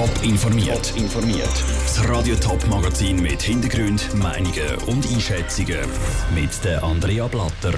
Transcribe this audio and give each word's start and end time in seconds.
Top 0.00 0.22
informiert. 0.22 0.96
informiert. 0.96 1.64
Das 1.82 2.08
Radio 2.08 2.34
Top 2.36 2.66
Magazin 2.68 3.20
mit 3.20 3.42
Hintergrund, 3.42 4.08
Meinungen 4.14 4.74
und 4.86 5.06
Einschätzungen 5.12 5.76
mit 6.34 6.64
der 6.64 6.82
Andrea 6.82 7.26
Blatter. 7.26 7.74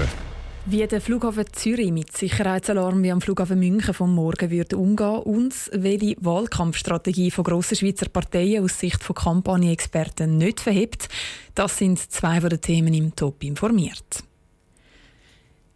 Wie 0.65 0.87
der 0.87 1.01
Flughafen 1.01 1.47
Zürich 1.51 1.91
mit 1.91 2.17
Sicherheitsalarm 2.17 3.03
wie 3.03 3.11
am 3.11 3.21
Flughafen 3.21 3.59
München 3.59 3.93
vom 3.93 4.15
Morgen 4.15 4.51
wird 4.51 4.73
umgehen 4.73 5.19
und 5.19 5.53
welche 5.73 6.15
Wahlkampfstrategie 6.21 7.33
von 7.33 7.43
grossen 7.43 7.77
Schweizer 7.77 8.09
Parteien 8.09 8.63
aus 8.63 8.79
Sicht 8.79 9.03
von 9.03 9.17
Kampagnenexperten 9.17 10.39
nicht 10.39 10.61
verhebt, 10.61 11.09
das 11.57 11.77
sind 11.77 11.99
zwei 11.99 12.41
von 12.41 12.51
den 12.51 12.61
Themen 12.61 12.95
im 12.95 13.17
Top 13.17 13.43
informiert. 13.43 14.23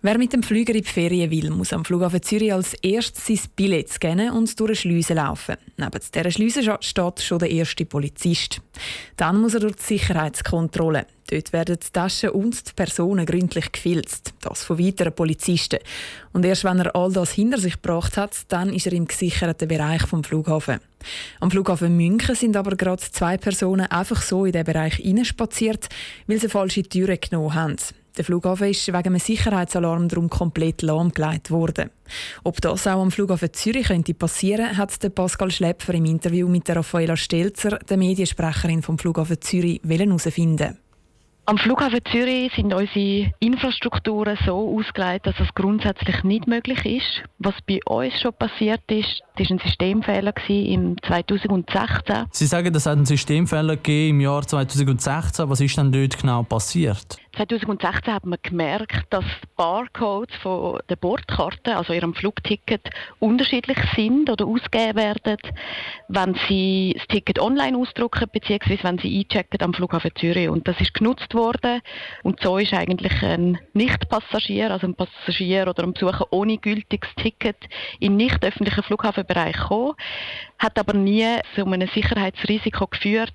Wer 0.07 0.19
mit 0.19 0.33
dem 0.33 0.45
Flüger 0.45 0.73
in 0.73 0.83
die 0.83 0.89
Ferien 0.89 1.33
will, 1.33 1.51
muss 1.51 1.73
am 1.73 1.85
Flughafen 1.85 2.23
Zürich 2.23 2.53
als 2.53 2.75
erstes 2.75 3.27
sein 3.27 3.51
Billett 3.57 3.89
scannen 3.89 4.31
und 4.31 4.61
durch 4.61 4.69
eine 4.69 4.77
Schleuse 4.77 5.15
laufen. 5.15 5.57
Neben 5.77 6.01
dieser 6.15 6.31
Schleuse 6.31 6.79
steht 6.79 7.21
schon 7.21 7.41
der 7.41 7.51
erste 7.51 7.85
Polizist. 7.87 8.61
Dann 9.17 9.41
muss 9.41 9.55
er 9.55 9.61
durch 9.61 9.75
die 9.75 9.83
Sicherheitskontrolle. 9.83 11.07
Dort 11.29 11.53
werden 11.53 11.79
die 11.83 11.93
Taschen 11.93 12.31
und 12.31 12.69
die 12.69 12.73
Personen 12.77 13.27
gründlich 13.27 13.73
gefilzt. 13.73 14.33
Das 14.43 14.63
von 14.63 14.79
weiteren 14.79 15.13
Polizisten. 15.13 15.81
Und 16.33 16.45
erst 16.45 16.63
wenn 16.63 16.79
er 16.79 16.95
all 16.95 17.13
das 17.13 17.33
hinter 17.33 17.59
sich 17.59 17.83
gebracht 17.83 18.17
hat, 18.17 18.31
dann 18.47 18.73
ist 18.73 18.87
er 18.87 18.93
im 18.93 19.09
gesicherten 19.09 19.67
Bereich 19.67 20.07
vom 20.07 20.23
Flughafen. 20.23 20.79
Am 21.41 21.51
Flughafen 21.51 21.97
München 21.97 22.37
sind 22.37 22.57
aber 22.57 22.77
gerade 22.77 23.03
zwei 23.03 23.39
Personen 23.39 23.91
einfach 23.91 24.23
so 24.23 24.45
in 24.45 24.53
den 24.53 24.65
Bereich 24.65 24.95
hineinspaziert, 24.95 25.89
weil 26.29 26.39
sie 26.39 26.49
falsche 26.49 26.85
Türen 26.85 27.19
genommen 27.21 27.55
haben. 27.55 27.77
Der 28.17 28.25
Flughafen 28.25 28.69
ist 28.69 28.87
wegen 28.89 28.97
einem 28.97 29.19
Sicherheitsalarm 29.19 30.09
darum 30.09 30.31
komplett 30.31 30.81
lahmgelegt 30.81 31.51
worden. 31.51 31.91
Ob 32.45 32.61
das 32.63 32.87
auch 32.87 33.03
am 33.03 33.11
Flughafen 33.11 33.53
Zürich 33.53 33.89
könnte 33.89 34.15
passieren, 34.15 34.77
hat 34.77 35.15
Pascal 35.15 35.51
Schlepfer 35.51 35.93
im 35.93 36.07
Interview 36.07 36.49
mit 36.49 36.67
der 36.67 36.77
Raffaella 36.77 37.17
Stelzer, 37.17 37.79
der 37.79 37.97
Mediensprecherin 37.99 38.83
vom 38.83 38.99
Flughafen 38.99 39.41
Zürich, 39.43 39.83
herausfinden. 39.87 40.79
Am 41.49 41.59
Flughafen 41.59 42.01
Zürich 42.11 42.53
sind 42.55 42.75
unsere 42.75 43.33
Infrastrukturen 43.39 44.37
so 44.45 44.77
ausgelegt, 44.77 45.27
dass 45.27 45.39
es 45.39 45.55
grundsätzlich 45.55 46.25
nicht 46.25 46.49
möglich 46.49 46.85
ist. 46.85 47.23
Was 47.39 47.55
bei 47.69 47.79
uns 47.87 48.21
schon 48.21 48.33
passiert 48.33 48.83
ist, 48.91 49.23
war 49.39 49.51
ein 49.51 49.59
Systemfehler 49.59 50.33
im 50.49 50.97
2016. 51.03 52.27
Sie 52.31 52.47
sagen, 52.47 52.75
es 52.75 52.87
hat 52.87 52.97
einen 52.97 53.07
Systemfehler 53.07 53.77
gegeben 53.77 54.17
im 54.17 54.21
Jahr 54.21 54.47
2016. 54.47 55.49
Was 55.49 55.61
ist 55.61 55.77
denn 55.77 55.93
dort 55.93 56.19
genau 56.19 56.43
passiert? 56.43 57.19
2016 57.37 58.15
hat 58.15 58.25
man 58.25 58.39
gemerkt, 58.43 59.07
dass 59.11 59.25
die 59.25 59.49
Barcodes 59.57 60.35
von 60.37 60.81
der 60.89 60.97
Bordkarte, 60.97 61.77
also 61.77 61.93
ihrem 61.93 62.15
Flugticket, 62.15 62.89
unterschiedlich 63.19 63.79
sind 63.95 64.31
oder 64.31 64.47
ausgegeben 64.47 64.97
werden, 64.97 65.37
wenn 66.09 66.35
Sie 66.49 66.95
das 66.97 67.07
Ticket 67.09 67.39
online 67.39 67.77
ausdrucken 67.77 68.29
bzw. 68.33 68.79
wenn 68.83 68.99
Sie 68.99 69.19
einchecken 69.19 69.61
am 69.61 69.75
Flughafen 69.75 70.13
Zürich. 70.19 70.49
Und 70.49 70.67
das 70.67 70.81
ist 70.81 70.95
genutzt 70.95 71.35
worden 71.35 71.83
und 72.23 72.41
so 72.41 72.57
ist 72.57 72.73
eigentlich 72.73 73.23
ein 73.23 73.59
Nicht-Passagier, 73.75 74.71
also 74.71 74.87
ein 74.87 74.95
Passagier 74.95 75.69
oder 75.69 75.83
ein 75.83 75.93
Besucher 75.93 76.27
ohne 76.31 76.57
gültiges 76.57 77.11
Ticket 77.17 77.59
in 78.01 78.17
nicht 78.17 78.43
öffentlichen 78.45 78.83
Flughafenbereich 79.27 79.57
gekommen, 79.57 79.95
hat 80.59 80.79
aber 80.79 80.95
nie 80.95 81.27
zu 81.55 81.67
einem 81.67 81.89
Sicherheitsrisiko 81.89 82.87
geführt, 82.87 83.35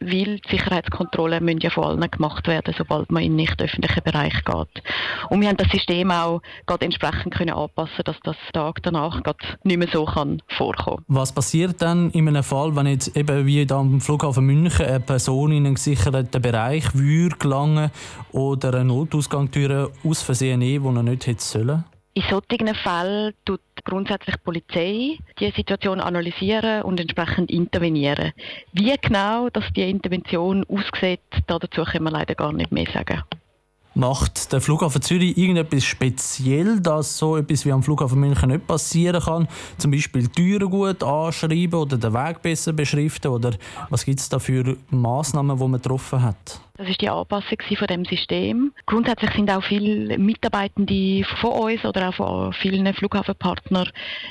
weil 0.00 0.40
die 0.40 0.50
Sicherheitskontrollen 0.50 1.44
müssen 1.44 1.60
ja 1.60 1.70
von 1.70 1.84
allen 1.84 2.10
gemacht 2.10 2.48
werden, 2.48 2.74
sobald 2.76 3.12
man 3.12 3.22
in 3.22 3.36
nicht 3.36 3.62
öffentlichen 3.62 4.02
Bereich 4.02 4.34
geht. 4.44 4.82
Und 5.30 5.40
wir 5.40 5.48
haben 5.48 5.56
das 5.56 5.70
System 5.70 6.10
auch 6.10 6.40
gerade 6.66 6.86
entsprechend 6.86 7.34
können 7.34 7.54
anpassen, 7.54 8.02
dass 8.04 8.16
das 8.24 8.36
Tag 8.52 8.82
danach 8.82 9.22
gerade 9.22 9.38
nicht 9.62 9.76
mehr 9.76 9.86
so 9.92 10.04
kann 10.04 10.42
vorkommen. 10.48 11.04
Was 11.06 11.32
passiert 11.32 11.80
dann 11.80 12.10
in 12.10 12.26
einem 12.26 12.42
Fall, 12.42 12.74
wenn 12.74 12.88
jetzt 12.88 13.16
eben 13.16 13.46
wie 13.46 13.64
am 13.70 14.00
Flughafen 14.00 14.44
München 14.44 14.86
eine 14.86 14.98
Person 14.98 15.52
in 15.52 15.66
einen 15.66 15.76
gesicherten 15.76 16.42
Bereich 16.42 16.92
würde 16.94 17.36
gelangen 17.36 17.92
oder 18.32 18.74
eine 18.74 18.84
Notausgangstür 18.86 19.92
aus 20.04 20.22
Versehen 20.22 20.58
nehmen, 20.58 20.94
die 20.94 20.98
er 20.98 21.02
nicht 21.04 21.26
hätte 21.28 21.44
sollen? 21.44 21.84
In 22.14 22.22
solchen 22.28 22.74
Fällen 22.74 23.32
tut 23.46 23.62
grundsätzlich 23.84 24.36
die 24.36 24.42
Polizei 24.42 25.18
die 25.40 25.50
Situation 25.50 25.98
analysieren 25.98 26.82
und 26.82 27.00
entsprechend 27.00 27.50
intervenieren. 27.50 28.32
Wie 28.72 28.94
genau 29.00 29.48
dass 29.48 29.72
die 29.72 29.88
Intervention 29.88 30.62
aussieht, 30.64 31.20
dazu 31.46 31.84
können 31.84 32.04
wir 32.04 32.10
leider 32.10 32.34
gar 32.34 32.52
nicht 32.52 32.70
mehr 32.70 32.86
sagen. 32.92 33.22
Macht 33.94 34.50
der 34.54 34.62
Flughafen 34.62 35.02
Zürich 35.02 35.36
irgendetwas 35.36 35.84
speziell, 35.84 36.80
dass 36.80 37.18
so 37.18 37.36
etwas 37.36 37.66
wie 37.66 37.72
am 37.72 37.82
Flughafen 37.82 38.18
München 38.18 38.48
nicht 38.48 38.66
passieren 38.66 39.20
kann? 39.20 39.48
Zum 39.76 39.90
Beispiel 39.90 40.28
Türen 40.28 40.70
gut 40.70 41.02
anschreiben 41.02 41.74
oder 41.74 41.98
den 41.98 42.14
Weg 42.14 42.40
besser 42.40 42.72
beschriften? 42.72 43.28
Oder 43.28 43.50
was 43.90 44.06
gibt 44.06 44.18
es 44.20 44.30
da 44.30 44.38
für 44.38 44.78
Massnahmen, 44.88 45.58
die 45.58 45.62
man 45.62 45.72
getroffen 45.72 46.22
hat? 46.22 46.62
Das 46.78 46.88
ist 46.88 47.02
die 47.02 47.10
Anpassung 47.10 47.58
von 47.76 47.86
dem 47.86 48.06
System. 48.06 48.72
Grundsätzlich 48.86 49.30
sind 49.32 49.50
auch 49.50 49.62
viele 49.62 50.16
Mitarbeitende 50.16 51.22
von 51.42 51.52
uns 51.52 51.84
oder 51.84 52.08
auch 52.08 52.14
von 52.14 52.52
vielen 52.54 52.92
Flughafenpartnern 52.94 53.90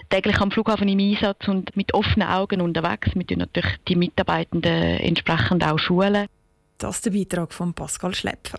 täglich 0.10 0.42
am 0.42 0.50
Flughafen 0.50 0.88
im 0.88 0.98
Einsatz 0.98 1.48
und 1.48 1.78
mit 1.78 1.94
offenen 1.94 2.28
Augen 2.28 2.62
unterwegs. 2.62 3.12
Wir 3.14 3.38
natürlich 3.38 3.78
die 3.88 3.96
Mitarbeitenden 3.96 4.98
entsprechend 5.02 5.64
auch 5.64 5.78
schulen. 5.78 6.26
Das 6.82 6.96
ist 6.96 7.06
der 7.06 7.12
Beitrag 7.12 7.54
von 7.54 7.76
Pascal 7.76 8.16
Schlepfer. 8.16 8.58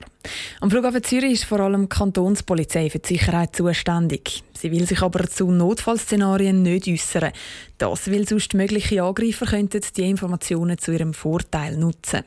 Am 0.60 0.70
Flughafen 0.70 1.02
Zürich 1.02 1.32
ist 1.32 1.44
vor 1.44 1.58
allem 1.58 1.82
die 1.82 1.88
Kantonspolizei 1.88 2.88
für 2.88 3.00
die 3.00 3.14
Sicherheit 3.14 3.56
zuständig. 3.56 4.44
Sie 4.56 4.70
will 4.70 4.86
sich 4.86 5.02
aber 5.02 5.28
zu 5.28 5.50
Notfallszenarien 5.50 6.62
nicht 6.62 6.86
äußern. 6.86 7.32
Das, 7.78 8.08
weil 8.12 8.28
sonst 8.28 8.54
mögliche 8.54 9.02
Angreifer 9.02 9.46
könnten 9.46 9.80
die 9.96 10.08
Informationen 10.08 10.78
zu 10.78 10.92
ihrem 10.92 11.14
Vorteil 11.14 11.76
nutzen. 11.76 12.22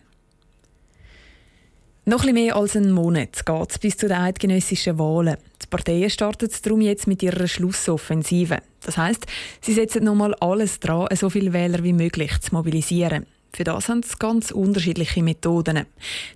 Noch 2.03 2.25
ein 2.25 2.33
mehr 2.33 2.57
als 2.57 2.75
einen 2.75 2.91
Monat 2.91 3.45
geht 3.45 3.71
es 3.71 3.79
bis 3.79 3.95
zu 3.95 4.09
den 4.09 4.17
eidgenössischen 4.17 4.99
Wahlen. 4.99 5.37
Die 5.63 5.67
Parteien 5.67 6.09
starten 6.09 6.49
darum 6.61 6.81
jetzt 6.81 7.07
mit 7.07 7.23
ihrer 7.23 7.47
Schlussoffensive. 7.47 8.57
Das 8.81 8.97
heißt, 8.97 9.25
sie 9.61 9.73
setzen 9.73 10.03
nochmal 10.03 10.35
alles 10.41 10.81
dran, 10.81 11.07
so 11.15 11.29
viele 11.29 11.53
Wähler 11.53 11.81
wie 11.83 11.93
möglich 11.93 12.37
zu 12.41 12.53
mobilisieren. 12.53 13.25
Für 13.55 13.63
das 13.63 13.87
haben 13.87 14.03
sie 14.03 14.15
ganz 14.19 14.51
unterschiedliche 14.51 15.23
Methoden. 15.23 15.85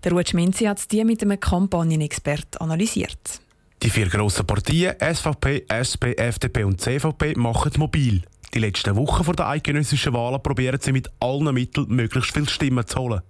Der 0.05 0.11
Ruud 0.13 0.29
Schminzi 0.29 0.63
hat 0.63 0.89
die 0.89 1.03
mit 1.03 1.21
einem 1.21 1.37
Kampagnenexpert 1.37 2.61
analysiert. 2.61 3.41
Die 3.83 3.89
vier 3.89 4.07
grossen 4.07 4.45
Parteien 4.47 4.95
SVP, 4.99 5.65
SP, 5.67 6.15
FDP 6.15 6.63
und 6.63 6.79
CVP 6.79 7.33
machen 7.35 7.73
mobil. 7.77 8.21
Die 8.53 8.59
letzten 8.59 8.95
Wochen 8.95 9.23
vor 9.23 9.35
der 9.35 9.47
eidgenössischen 9.47 10.13
Wahlen 10.13 10.41
probieren 10.41 10.79
sie 10.81 10.91
mit 10.91 11.09
allen 11.19 11.53
Mitteln 11.53 11.87
möglichst 11.89 12.31
viele 12.31 12.49
Stimmen 12.49 12.87
zu 12.87 12.99
holen. 12.99 13.21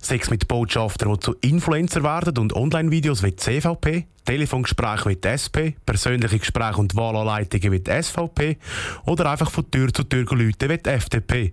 Sechs 0.00 0.30
mit 0.30 0.48
Botschaftern, 0.48 1.12
die 1.14 1.20
zu 1.20 1.34
Influencer 1.42 2.02
werden 2.02 2.38
und 2.38 2.54
Online-Videos 2.54 3.22
wie 3.22 3.32
die 3.32 3.36
CVP, 3.36 4.06
Telefongespräche 4.24 5.10
wie 5.10 5.16
die 5.16 5.28
SP, 5.28 5.76
persönliche 5.84 6.38
Gespräche 6.38 6.78
und 6.78 6.96
Wahlanleitungen 6.96 7.70
wie 7.72 7.80
die 7.80 8.02
SVP 8.02 8.56
oder 9.04 9.30
einfach 9.30 9.50
von 9.50 9.70
Tür 9.70 9.92
zu 9.92 10.04
Tür 10.04 10.24
Leute 10.30 10.68
wie 10.68 10.78
die 10.78 10.90
FDP. 10.90 11.52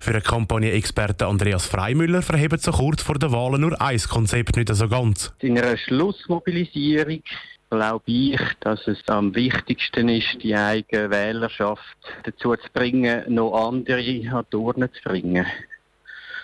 Für 0.00 0.12
den 0.12 0.22
Kampagnenexperten 0.22 1.28
Andreas 1.28 1.66
Freimüller 1.66 2.22
verhebt 2.22 2.60
so 2.62 2.72
kurz 2.72 3.02
vor 3.02 3.18
den 3.18 3.32
Wahlen 3.32 3.60
nur 3.60 3.80
ein 3.80 3.98
Konzept 3.98 4.56
nicht 4.56 4.74
so 4.74 4.88
ganz. 4.88 5.32
In 5.38 5.58
einer 5.58 5.76
Schlussmobilisierung 5.76 7.22
glaube 7.70 8.02
ich, 8.06 8.40
dass 8.60 8.86
es 8.86 8.98
am 9.08 9.34
wichtigsten 9.34 10.08
ist, 10.08 10.42
die 10.42 10.54
eigene 10.54 11.10
Wählerschaft 11.10 11.96
dazu 12.24 12.54
zu 12.56 12.68
bringen, 12.72 13.22
noch 13.32 13.68
andere 13.68 14.00
an 14.32 14.44
die 14.52 14.56
Urne 14.56 14.90
zu 14.92 15.02
bringen. 15.04 15.46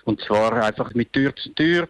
Und 0.04 0.20
zwar 0.20 0.65
einfach 0.65 0.94
mit 0.94 1.12
Tür 1.12 1.34
zu 1.34 1.48
Tür. 1.50 1.88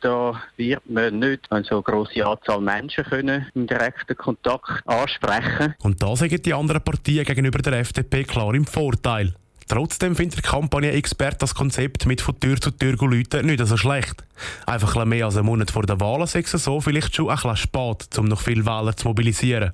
Da 0.00 0.40
wird 0.56 0.88
man 0.88 1.18
nicht 1.18 1.50
eine 1.50 1.64
so 1.64 1.82
grosse 1.82 2.24
Anzahl 2.24 2.60
Menschen 2.60 3.02
können 3.02 3.46
im 3.56 3.66
direkten 3.66 4.16
Kontakt 4.16 4.86
ansprechen. 4.86 5.74
Und 5.82 6.00
da 6.00 6.14
sagen 6.14 6.40
die 6.40 6.54
anderen 6.54 6.82
Partien 6.82 7.24
gegenüber 7.24 7.58
der 7.58 7.80
FDP 7.80 8.22
klar 8.22 8.54
im 8.54 8.66
Vorteil. 8.66 9.34
Trotzdem 9.68 10.14
findet 10.14 10.36
der 10.36 10.50
Kampagne-Experte 10.50 11.38
das 11.40 11.54
Konzept 11.54 12.06
mit 12.06 12.20
von 12.20 12.38
Tür 12.38 12.60
zu 12.60 12.70
Tür 12.70 12.96
Leuten 13.00 13.46
nicht 13.46 13.66
so 13.66 13.76
schlecht. 13.76 14.22
Einfach 14.64 14.94
ein 14.96 15.08
mehr 15.08 15.24
als 15.24 15.36
einen 15.36 15.46
Monat 15.46 15.72
vor 15.72 15.82
der 15.82 16.00
Wahl 16.00 16.22
ist 16.22 16.36
es 16.36 16.64
so 16.64 16.80
vielleicht 16.80 17.16
schon 17.16 17.30
ein 17.30 17.36
bisschen 17.36 17.56
spät, 17.56 18.18
um 18.18 18.26
noch 18.26 18.40
viele 18.40 18.64
Wähler 18.64 18.96
zu 18.96 19.08
mobilisieren. 19.08 19.72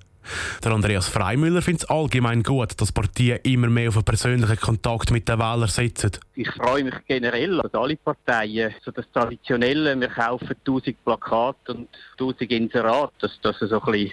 Der 0.65 0.73
Andreas 0.73 1.09
Freimüller 1.09 1.63
findet 1.63 1.83
es 1.83 1.91
allgemein 1.91 2.43
gut, 2.43 2.81
dass 2.81 2.93
Partien 2.93 3.41
immer 3.43 3.69
mehr 3.69 3.89
auf 3.89 3.97
einen 3.97 4.05
persönlichen 4.05 4.57
Kontakt 4.57 5.11
mit 5.11 5.29
den 5.29 5.39
Wählern 5.39 5.69
setzen. 5.69 6.13
Ich 6.37 6.51
freue 6.51 6.85
mich 6.85 6.95
generell, 7.07 7.59
dass 7.59 7.75
alle 7.75 7.97
Parteien, 7.97 8.75
so 8.85 8.93
das 8.93 9.05
Traditionelle, 9.13 9.99
wir 10.01 10.09
kaufen 10.09 10.55
1000 10.65 11.05
Plakate 11.05 11.73
und 11.73 11.89
1000 12.13 12.51
Inserate, 12.53 13.13
dass 13.21 13.39
das 13.43 13.59
so 13.59 13.81
ein 13.81 13.93
bisschen 13.93 14.13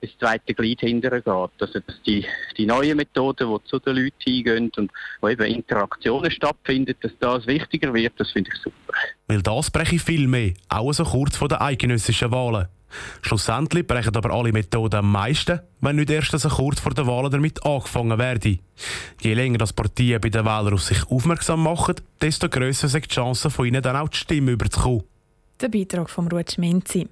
das 0.00 0.10
zweite 0.18 0.54
Glied 0.54 0.80
hinterher 0.80 1.20
geht. 1.20 1.28
Also 1.28 1.80
dass 1.80 2.02
die, 2.06 2.24
die 2.56 2.66
neuen 2.66 2.96
Methoden, 2.96 3.48
die 3.48 3.68
zu 3.68 3.78
den 3.78 3.96
Leuten 3.96 4.14
hingehen 4.24 4.70
und 4.76 4.90
wo 5.20 5.28
eben 5.28 5.46
Interaktionen 5.46 6.30
stattfinden, 6.30 6.94
dass 7.00 7.12
das 7.18 7.46
wichtiger 7.46 7.92
wird, 7.92 8.14
das 8.16 8.30
finde 8.30 8.50
ich 8.52 8.60
super. 8.60 8.94
Weil 9.26 9.42
das 9.42 9.70
breche 9.70 9.96
ich 9.96 10.02
viel 10.02 10.28
mehr, 10.28 10.52
auch 10.68 10.92
so 10.92 11.04
kurz 11.04 11.36
vor 11.36 11.48
den 11.48 11.60
eidgenössischen 11.60 12.30
Wahlen. 12.30 12.68
Schlussendlich 13.22 13.86
brechen 13.86 14.16
aber 14.16 14.32
alle 14.32 14.52
Methoden 14.52 14.96
am 14.96 15.10
meisten, 15.12 15.60
wenn 15.80 15.96
nicht 15.96 16.10
erst 16.10 16.38
so 16.38 16.48
kurz 16.48 16.80
vor 16.80 16.94
der 16.94 17.06
Wahl 17.06 17.28
damit 17.30 17.64
angefangen 17.64 18.18
werde. 18.18 18.58
Je 19.20 19.34
länger 19.34 19.58
das 19.58 19.72
Partien 19.72 20.20
bei 20.20 20.28
den 20.28 20.44
Wählern 20.44 20.74
auf 20.74 20.82
sich 20.82 21.04
aufmerksam 21.10 21.62
machen, 21.62 21.96
desto 22.20 22.48
grösser 22.48 22.88
sind 22.88 23.10
die 23.10 23.14
Chancen 23.14 23.50
von 23.50 23.66
ihnen 23.66 23.82
dann 23.82 23.96
auch 23.96 24.08
die 24.08 24.18
Stimme 24.18 24.52
überzukommen. 24.52 25.04
Der 25.58 25.68
Beitrag 25.70 26.10
von 26.10 26.28
Ruth 26.28 26.58
Menzi. 26.58 27.08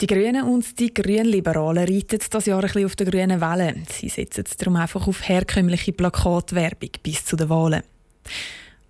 Die 0.00 0.06
Grünen 0.06 0.44
und 0.44 0.78
die 0.78 0.94
Grünliberalen 0.94 1.88
reiten 1.88 2.20
das 2.30 2.46
Jahr 2.46 2.60
ein 2.60 2.66
bisschen 2.66 2.86
auf 2.86 2.94
der 2.94 3.10
grünen 3.10 3.40
Welle. 3.40 3.74
Sie 3.88 4.08
setzen 4.08 4.44
darum 4.58 4.76
einfach 4.76 5.08
auf 5.08 5.28
herkömmliche 5.28 5.92
Plakatwerbung 5.92 6.90
bis 7.02 7.24
zu 7.24 7.34
den 7.34 7.48
Wahlen. 7.48 7.82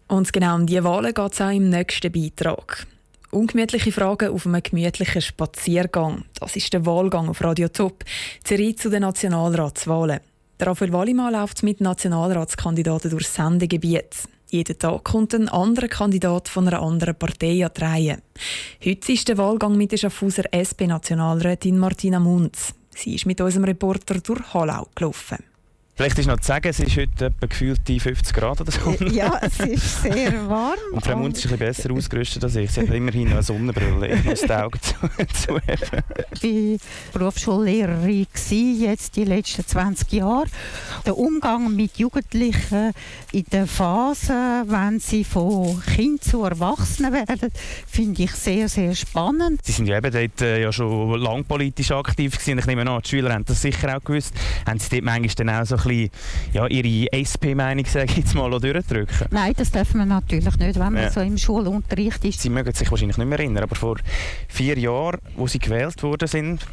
Und 0.08 0.30
genau 0.30 0.54
um 0.56 0.66
diese 0.66 0.84
Wahlen 0.84 1.14
geht 1.14 1.32
es 1.32 1.40
auch 1.40 1.50
im 1.50 1.70
nächsten 1.70 2.12
Beitrag. 2.12 2.86
Ungemütliche 3.30 3.90
Fragen 3.90 4.34
auf 4.34 4.44
einem 4.44 4.62
gemütlichen 4.62 5.22
Spaziergang. 5.22 6.24
Das 6.38 6.56
ist 6.56 6.72
der 6.74 6.84
Wahlgang 6.84 7.30
auf 7.30 7.42
Radio 7.42 7.68
Top. 7.68 8.04
Serie 8.44 8.74
zu 8.74 8.90
den 8.90 9.00
Nationalratswahlen. 9.00 10.20
Der 10.58 10.66
Raphael 10.66 10.92
Wallimann 10.92 11.32
läuft 11.32 11.62
mit 11.62 11.80
Nationalratskandidaten 11.80 13.10
durchs 13.10 13.34
Sendegebiet. 13.34 14.28
Jeden 14.52 14.78
Tag 14.80 15.04
kommt 15.04 15.32
ein 15.32 15.48
anderer 15.48 15.86
Kandidat 15.86 16.48
von 16.48 16.66
einer 16.66 16.82
anderen 16.82 17.14
Partei 17.14 17.64
an 17.64 17.70
die 17.76 17.80
Reihe. 17.80 18.18
Heute 18.84 19.12
ist 19.12 19.28
der 19.28 19.38
Wahlgang 19.38 19.76
mit 19.76 19.92
der 19.92 19.96
Schaffhauser 19.96 20.42
SP-Nationalrätin 20.50 21.78
Martina 21.78 22.18
Munz. 22.18 22.74
Sie 22.92 23.14
ist 23.14 23.26
mit 23.26 23.40
unserem 23.40 23.64
Reporter 23.64 24.18
durch 24.18 24.52
Hallau 24.52 24.88
gelaufen. 24.96 25.49
Vielleicht 26.00 26.18
ist 26.18 26.28
noch 26.28 26.40
zu 26.40 26.46
sagen, 26.46 26.66
es 26.66 26.80
ist 26.80 26.96
heute 26.96 27.26
etwa 27.26 27.46
gefühlt 27.46 27.80
50 27.86 28.34
Grad 28.34 28.58
oder 28.58 28.72
so. 28.72 28.90
Ja, 29.04 29.38
es 29.42 29.60
ist 29.66 30.00
sehr 30.00 30.48
warm. 30.48 30.78
Und 30.92 31.04
Frau 31.04 31.14
Munz 31.14 31.44
ist 31.44 31.52
ein 31.52 31.58
bisschen 31.58 31.90
besser 31.90 31.92
ausgerüstet 31.92 32.42
als 32.42 32.56
ich. 32.56 32.70
Sie 32.70 32.80
hat 32.80 32.88
immerhin 32.88 33.30
eine 33.30 33.42
Sonnenbrille, 33.42 34.14
um 34.14 34.24
das 34.24 34.50
Auge 34.50 34.80
zu, 34.80 34.94
zu 35.34 35.56
haben. 35.56 36.02
Ich 36.40 36.80
war 36.80 36.80
Berufsschullehrerin 37.12 38.26
jetzt 38.78 39.14
die 39.14 39.24
letzten 39.24 39.66
20 39.66 40.10
Jahre. 40.12 40.46
Der 41.04 41.18
Umgang 41.18 41.76
mit 41.76 41.98
Jugendlichen 41.98 42.92
in 43.32 43.44
der 43.52 43.66
Phase, 43.66 44.32
wenn 44.68 45.00
sie 45.00 45.22
von 45.22 45.82
Kind 45.82 46.24
zu 46.24 46.44
Erwachsenen 46.44 47.12
werden, 47.12 47.50
finde 47.86 48.22
ich 48.22 48.30
sehr, 48.30 48.70
sehr 48.70 48.94
spannend. 48.94 49.60
Sie 49.64 49.72
sind 49.72 49.86
ja 49.86 49.98
eben 49.98 50.10
dort 50.10 50.40
äh, 50.40 50.62
ja 50.62 50.72
schon 50.72 51.20
lang 51.20 51.44
politisch 51.44 51.90
aktiv 51.90 52.38
gewesen. 52.38 52.58
Ich 52.58 52.64
nehme 52.64 52.90
an, 52.90 53.02
die 53.02 53.08
Schüler 53.10 53.34
haben 53.34 53.44
das 53.44 53.60
sicher 53.60 53.94
auch 53.94 54.02
gewusst. 54.02 54.32
Haben 54.66 54.78
sie 54.78 54.88
dort 54.88 55.04
manchmal 55.04 55.34
dann 55.46 55.50
auch 55.50 55.66
so 55.66 55.76
ein 55.76 55.89
bisschen 55.90 56.10
ja, 56.52 56.66
ihre 56.66 57.12
SP-Meinung, 57.12 57.84
sage 57.86 58.12
jetzt 58.16 58.34
mal, 58.34 58.50
durchdrücken? 58.50 59.26
Nein, 59.30 59.54
das 59.56 59.70
darf 59.70 59.94
man 59.94 60.08
natürlich 60.08 60.44
nicht, 60.44 60.78
wenn 60.78 60.92
man 60.92 61.02
ja. 61.02 61.10
so 61.10 61.20
im 61.20 61.38
Schulunterricht 61.38 62.24
ist. 62.24 62.40
Sie 62.40 62.50
mögen 62.50 62.72
sich 62.72 62.90
wahrscheinlich 62.90 63.18
nicht 63.18 63.26
mehr 63.26 63.38
erinnern, 63.38 63.64
aber 63.64 63.76
vor 63.76 63.96
vier 64.48 64.78
Jahren, 64.78 65.18
wo 65.36 65.46
Sie 65.46 65.58
gewählt 65.58 66.02
worden 66.02 66.28
sind, 66.28 66.66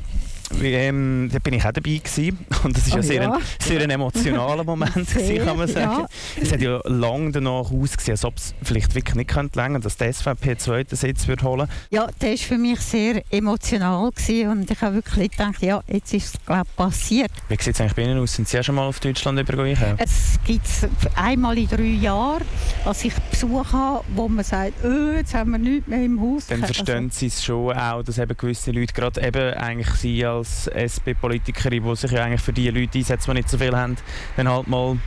ähm, 0.61 1.29
da 1.31 1.39
bin 1.39 1.53
ich 1.53 1.65
auch 1.65 1.71
dabei 1.71 1.97
gewesen. 1.97 2.45
und 2.63 2.75
das 2.75 2.87
ist 2.87 2.93
oh, 2.93 2.97
ja 2.97 3.03
sehr, 3.03 3.21
ja. 3.23 3.33
Ein, 3.33 3.41
sehr 3.59 3.81
ein 3.81 3.89
emotionaler 3.89 4.63
Moment 4.63 4.93
gewesen, 4.95 5.45
kann 5.45 5.57
man 5.57 5.67
sagen. 5.67 6.01
Ja. 6.01 6.07
Es 6.41 6.51
hat 6.51 6.61
ja 6.61 6.79
lange 6.85 7.31
danach 7.31 7.71
ausgesehen, 7.71 8.13
als 8.13 8.25
ob 8.25 8.37
es 8.37 8.53
vielleicht 8.63 8.95
wirklich 8.95 9.15
nicht 9.15 9.29
könnte 9.29 9.59
länger, 9.59 9.79
dass 9.79 9.97
die 9.97 10.11
SVP 10.11 10.57
den 10.57 10.59
zweiten 10.59 10.95
Sitz 10.95 11.27
wird 11.27 11.43
holen. 11.43 11.67
Ja, 11.89 12.07
das 12.19 12.29
war 12.29 12.37
für 12.37 12.57
mich 12.57 12.79
sehr 12.79 13.21
emotional 13.31 14.11
gewesen 14.11 14.49
und 14.49 14.71
ich 14.71 14.81
habe 14.81 14.95
wirklich 14.95 15.31
gedacht, 15.31 15.61
ja, 15.61 15.83
jetzt 15.87 16.13
ist 16.13 16.35
es 16.35 16.45
glaube 16.45 16.67
passiert. 16.75 17.31
Wie 17.49 17.55
sieht 17.59 17.75
es 17.75 17.81
eigentlich 17.81 17.95
bei 17.95 18.03
Ihnen 18.03 18.19
aus? 18.19 18.33
Sind 18.33 18.47
Sie 18.47 18.59
auch 18.59 18.63
schon 18.63 18.75
mal 18.75 18.87
auf 18.87 18.99
Deutschland 18.99 19.39
übergegangen? 19.39 19.97
Es 19.97 20.39
gibt 20.45 20.67
einmal 21.15 21.57
in 21.57 21.67
drei 21.67 21.83
Jahren, 21.83 22.43
als 22.85 23.03
ich 23.03 23.13
Besuch 23.29 23.71
habe, 23.71 24.03
wo 24.15 24.27
man 24.27 24.43
sagt, 24.43 24.73
oh, 24.83 25.15
jetzt 25.15 25.33
haben 25.33 25.51
wir 25.51 25.59
nichts 25.59 25.87
mehr 25.87 26.03
im 26.03 26.19
Haus. 26.21 26.47
Dann 26.47 26.59
verstehen 26.63 27.05
also, 27.05 27.19
Sie 27.19 27.27
es 27.27 27.43
schon 27.43 27.73
auch, 27.73 28.03
dass 28.03 28.17
eben 28.17 28.35
gewisse 28.35 28.71
Leute 28.71 28.93
gerade 28.93 29.21
eben 29.21 29.53
eigentlich 29.55 29.89
Sie 29.89 30.25
als 30.37 30.67
SP-Politikerin, 30.67 31.83
die 31.83 31.95
sich 31.95 32.11
ja 32.11 32.23
eigentlich 32.23 32.41
für 32.41 32.53
die 32.53 32.69
Leute 32.69 32.97
einsetzt, 32.97 33.27
die 33.27 33.33
nicht 33.33 33.49
so 33.49 33.57
viel 33.57 33.75
haben, 33.75 33.97
dann 34.35 34.49
halt 34.49 34.67
mal 34.67 34.97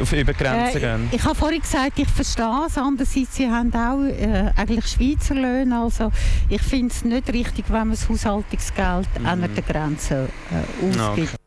auf 0.00 0.12
Übergrenzen 0.12 0.76
äh, 0.76 0.80
gehen? 0.80 1.08
Ich 1.12 1.24
habe 1.24 1.34
vorhin 1.34 1.60
gesagt, 1.60 1.98
ich 1.98 2.08
verstehe 2.08 2.66
es. 2.66 2.76
Andererseits, 2.76 3.36
sie 3.36 3.48
haben 3.48 3.72
auch 3.74 4.02
äh, 4.04 4.52
eigentlich 4.56 4.86
Schweizer 4.86 5.34
Löhne. 5.34 5.80
Also 5.80 6.12
ich 6.48 6.62
finde 6.62 6.92
es 6.92 7.04
nicht 7.04 7.28
richtig, 7.32 7.64
wenn 7.68 7.88
man 7.88 7.90
das 7.90 8.08
Haushaltungsgeld 8.08 9.08
mhm. 9.18 9.26
an 9.26 9.40
der 9.54 9.62
Grenze 9.62 10.28
äh, 10.50 10.86
ausgibt. 10.86 11.28
Okay. 11.28 11.40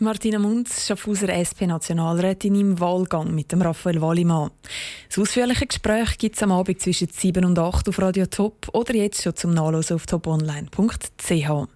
Martina 0.00 0.38
Munz, 0.38 0.86
Schaffhauser 0.86 1.28
SP-Nationalrätin 1.28 2.54
im 2.54 2.78
Wahlgang 2.78 3.34
mit 3.34 3.50
dem 3.50 3.62
Raphael 3.62 4.00
Wallimann. 4.00 4.50
Das 5.08 5.18
ausführliche 5.18 5.66
Gespräch 5.66 6.16
gibt 6.18 6.36
es 6.36 6.42
am 6.42 6.52
Abend 6.52 6.80
zwischen 6.80 7.08
7 7.08 7.44
und 7.44 7.58
8 7.58 7.88
auf 7.88 7.98
Radio 7.98 8.26
Top 8.26 8.68
oder 8.72 8.94
jetzt 8.94 9.22
schon 9.22 9.34
zum 9.34 9.54
Nachlesen 9.54 9.96
auf 9.96 10.06
toponline.ch. 10.06 11.68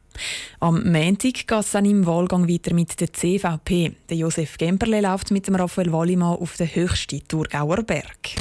Am 0.60 0.90
Montag 0.90 1.46
geht 1.46 1.52
es 1.52 1.70
dann 1.72 1.84
im 1.84 2.06
Wahlgang 2.06 2.48
weiter 2.48 2.74
mit 2.74 3.00
der 3.00 3.12
CVP. 3.12 3.92
Der 4.08 4.16
Josef 4.16 4.58
Gemperle 4.58 5.00
läuft 5.00 5.30
mit 5.30 5.46
dem 5.46 5.54
Raphael 5.54 5.92
Wallimann 5.92 6.36
auf 6.36 6.56
den 6.56 6.68
höchsten 6.68 7.26
Thurgauer 7.26 7.82
Berg. 7.82 8.36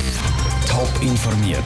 Top 0.67 0.89
informiert, 1.01 1.63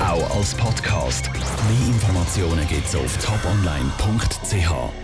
auch 0.00 0.36
als 0.36 0.54
Podcast. 0.54 1.30
Mehr 1.32 1.94
Informationen 1.94 2.66
gibt 2.68 2.86
es 2.86 2.94
auf 2.94 3.16
toponline.ch. 3.18 5.03